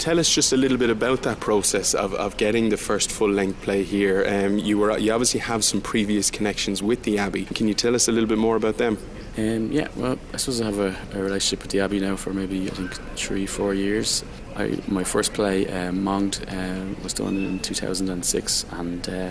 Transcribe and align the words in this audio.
tell 0.00 0.18
us 0.18 0.28
just 0.28 0.52
a 0.52 0.56
little 0.56 0.78
bit 0.78 0.90
about 0.90 1.22
that 1.22 1.40
process 1.40 1.94
of, 1.94 2.14
of 2.14 2.36
getting 2.38 2.70
the 2.70 2.76
first 2.76 3.10
full 3.12 3.30
length 3.30 3.60
play 3.62 3.84
here. 3.84 4.24
Um, 4.26 4.58
you 4.58 4.78
were 4.78 4.96
you 4.98 5.12
obviously 5.12 5.40
have 5.40 5.62
some 5.62 5.80
previous 5.80 6.30
connections 6.30 6.82
with 6.82 7.02
the 7.02 7.18
Abbey. 7.18 7.44
Can 7.44 7.68
you 7.68 7.74
tell 7.74 7.94
us 7.94 8.08
a 8.08 8.12
little 8.12 8.28
bit 8.28 8.38
more 8.38 8.56
about 8.56 8.78
them? 8.78 8.98
Um, 9.36 9.70
yeah, 9.70 9.88
well, 9.96 10.18
I 10.34 10.38
suppose 10.38 10.60
I 10.60 10.64
have 10.64 10.78
a, 10.78 10.96
a, 11.14 11.22
relationship 11.22 11.62
with 11.62 11.70
the 11.70 11.80
Abbey 11.80 12.00
now 12.00 12.16
for 12.16 12.32
maybe 12.32 12.66
I 12.66 12.74
think 12.74 12.92
three, 13.16 13.46
four 13.46 13.74
years. 13.74 14.24
I, 14.56 14.76
my 14.88 15.04
first 15.04 15.34
play, 15.34 15.68
um, 15.68 16.02
Monged, 16.02 16.44
uh, 16.48 17.02
was 17.02 17.14
done 17.14 17.36
in 17.36 17.60
2006, 17.60 18.66
and 18.72 19.08
uh, 19.08 19.30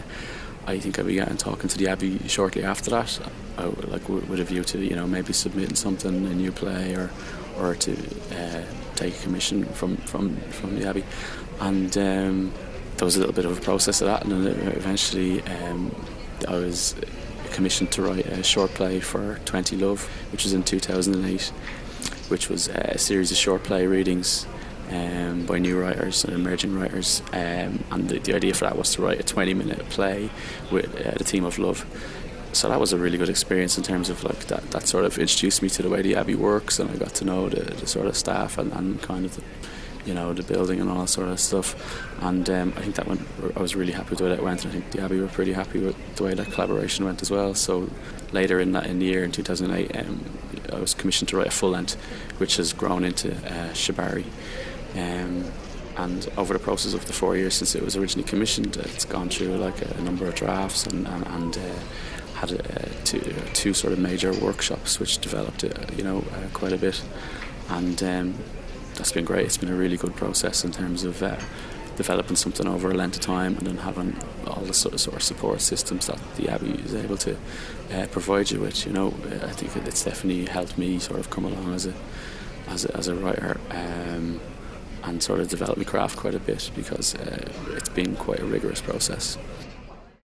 I 0.65 0.79
think 0.79 0.99
I 0.99 1.03
began 1.03 1.35
talking 1.35 1.67
to 1.67 1.77
the 1.77 1.89
Abbey 1.89 2.19
shortly 2.27 2.63
after 2.63 2.91
that, 2.91 3.19
I, 3.57 3.65
like 3.65 4.07
with 4.07 4.39
a 4.39 4.45
view 4.45 4.63
to 4.63 4.77
you 4.79 4.95
know 4.95 5.05
maybe 5.05 5.33
submitting 5.33 5.75
something, 5.75 6.13
a 6.27 6.33
new 6.35 6.51
play, 6.51 6.93
or 6.93 7.09
or 7.57 7.75
to 7.75 7.91
uh, 8.31 8.63
take 8.99 9.17
a 9.17 9.23
commission 9.23 9.65
from 9.65 9.97
from 9.97 10.35
from 10.51 10.79
the 10.79 10.87
Abbey, 10.87 11.03
and 11.59 11.97
um, 11.97 12.53
there 12.97 13.05
was 13.05 13.15
a 13.15 13.19
little 13.19 13.33
bit 13.33 13.45
of 13.45 13.57
a 13.57 13.61
process 13.61 14.01
of 14.01 14.07
that, 14.07 14.25
and 14.25 14.45
eventually 14.45 15.41
um, 15.43 15.95
I 16.47 16.55
was 16.55 16.95
commissioned 17.51 17.91
to 17.93 18.01
write 18.01 18.25
a 18.25 18.43
short 18.43 18.71
play 18.71 18.99
for 18.99 19.39
20 19.45 19.75
Love, 19.77 20.05
which 20.31 20.43
was 20.43 20.53
in 20.53 20.63
2008, 20.63 21.47
which 22.27 22.49
was 22.49 22.67
a 22.67 22.97
series 22.97 23.31
of 23.31 23.37
short 23.37 23.63
play 23.63 23.87
readings 23.87 24.45
um, 24.91 25.45
by 25.45 25.59
new 25.59 25.79
writers 25.79 26.23
and 26.23 26.33
emerging 26.33 26.77
writers. 26.77 27.21
Um, 27.33 27.83
and 27.91 28.09
the, 28.09 28.19
the, 28.19 28.35
idea 28.35 28.53
for 28.53 28.65
that 28.65 28.77
was 28.77 28.93
to 28.95 29.01
write 29.01 29.19
a 29.19 29.23
20 29.23 29.53
minute 29.53 29.89
play 29.89 30.29
with 30.71 30.93
uh, 31.05 31.11
the 31.11 31.23
theme 31.23 31.45
of 31.45 31.57
love. 31.59 31.85
So 32.51 32.67
that 32.69 32.79
was 32.79 32.93
a 32.93 32.97
really 32.97 33.17
good 33.17 33.29
experience 33.29 33.77
in 33.77 33.83
terms 33.83 34.09
of 34.09 34.23
like 34.23 34.47
that, 34.47 34.71
that 34.71 34.87
sort 34.87 35.05
of 35.05 35.17
introduced 35.19 35.61
me 35.61 35.69
to 35.69 35.83
the 35.83 35.89
way 35.89 36.01
the 36.01 36.15
Abbey 36.15 36.35
works 36.35 36.79
and 36.79 36.89
I 36.89 36.95
got 36.95 37.13
to 37.15 37.25
know 37.25 37.47
the, 37.47 37.61
the 37.61 37.87
sort 37.87 38.07
of 38.07 38.17
staff 38.17 38.57
and, 38.57 38.71
and 38.73 39.01
kind 39.01 39.25
of 39.25 39.35
the, 39.35 39.43
you 40.05 40.13
know 40.13 40.33
the 40.33 40.43
building 40.43 40.79
and 40.79 40.89
all 40.89 41.01
that 41.01 41.07
sort 41.07 41.29
of 41.29 41.39
stuff. 41.39 41.75
And 42.21 42.49
um, 42.49 42.73
I 42.75 42.81
think 42.81 42.95
that 42.95 43.07
went 43.07 43.21
I 43.55 43.61
was 43.61 43.75
really 43.75 43.91
happy 43.91 44.11
with 44.11 44.19
the 44.19 44.25
way 44.25 44.29
that 44.31 44.43
went 44.43 44.65
and 44.65 44.73
I 44.73 44.79
think 44.79 44.91
the 44.91 45.01
Abbey 45.01 45.19
were 45.19 45.27
pretty 45.27 45.53
happy 45.53 45.79
with 45.79 45.95
the 46.15 46.23
way 46.23 46.33
that 46.33 46.51
collaboration 46.51 47.05
went 47.05 47.21
as 47.21 47.29
well. 47.29 47.53
So 47.53 47.89
later 48.31 48.59
in 48.59 48.71
that 48.71 48.87
in 48.87 48.99
the 48.99 49.05
year 49.05 49.23
in 49.23 49.31
2008 49.31 49.95
um, 49.95 50.25
I 50.73 50.79
was 50.79 50.93
commissioned 50.93 51.29
to 51.29 51.37
write 51.37 51.47
a 51.47 51.51
full 51.51 51.69
length 51.69 51.95
which 52.39 52.57
has 52.57 52.73
grown 52.73 53.03
into 53.03 53.31
uh, 53.31 53.73
Shibari. 53.73 54.25
Um, 54.95 55.51
and 55.97 56.29
over 56.37 56.53
the 56.53 56.59
process 56.59 56.93
of 56.93 57.05
the 57.05 57.13
four 57.13 57.35
years 57.35 57.55
since 57.55 57.75
it 57.75 57.83
was 57.83 57.97
originally 57.97 58.27
commissioned, 58.27 58.77
it's 58.77 59.03
gone 59.03 59.29
through 59.29 59.57
like 59.57 59.81
a, 59.81 60.01
number 60.01 60.25
of 60.27 60.33
drafts 60.33 60.87
and, 60.87 61.05
and, 61.05 61.27
and 61.27 61.57
uh, 61.57 61.61
had 62.39 62.51
uh, 62.53 63.03
two, 63.03 63.19
two, 63.53 63.73
sort 63.73 63.93
of 63.93 63.99
major 63.99 64.33
workshops 64.33 64.99
which 64.99 65.19
developed 65.19 65.63
uh, 65.63 65.69
you 65.95 66.03
know, 66.03 66.19
uh, 66.19 66.47
quite 66.53 66.73
a 66.73 66.77
bit. 66.77 67.01
And 67.69 68.01
um, 68.03 68.35
that's 68.95 69.11
been 69.11 69.25
great. 69.25 69.45
It's 69.45 69.57
been 69.57 69.69
a 69.69 69.75
really 69.75 69.97
good 69.97 70.15
process 70.15 70.63
in 70.63 70.71
terms 70.71 71.03
of 71.03 71.19
developing 71.97 72.37
something 72.37 72.65
over 72.65 72.91
a 72.91 72.93
length 72.93 73.17
of 73.17 73.21
time 73.21 73.57
and 73.57 73.67
then 73.67 73.77
having 73.77 74.15
all 74.47 74.63
the 74.63 74.73
sort 74.73 74.93
of, 74.93 75.01
sort 75.01 75.17
of 75.17 75.23
support 75.23 75.61
systems 75.61 76.07
that 76.07 76.19
the 76.37 76.49
Abbey 76.49 76.71
is 76.85 76.95
able 76.95 77.17
to 77.17 77.35
uh, 77.93 78.07
provide 78.11 78.49
you 78.51 78.59
with. 78.61 78.85
You 78.85 78.93
know, 78.93 79.07
I 79.43 79.51
think 79.51 79.75
it's 79.85 80.05
definitely 80.05 80.45
helped 80.45 80.77
me 80.77 80.99
sort 80.99 81.19
of 81.19 81.29
come 81.29 81.45
along 81.45 81.73
as 81.73 81.85
a 81.87 81.93
as 82.69 82.85
a, 82.85 82.95
as 82.95 83.07
a 83.07 83.15
writer. 83.15 83.59
Um, 83.71 84.39
and 85.03 85.23
sort 85.23 85.39
of 85.39 85.47
develop 85.47 85.77
my 85.77 85.83
craft 85.83 86.17
quite 86.17 86.35
a 86.35 86.39
bit 86.39 86.71
because 86.75 87.15
uh, 87.15 87.49
it's 87.71 87.89
been 87.89 88.15
quite 88.15 88.39
a 88.39 88.45
rigorous 88.45 88.81
process. 88.81 89.37